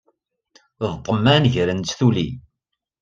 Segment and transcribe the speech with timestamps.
[0.89, 2.27] D ṭṭman gren-tt tuli.